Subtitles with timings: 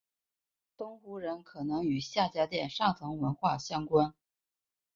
[0.77, 4.15] 东胡人可能与夏家店上层文化相关。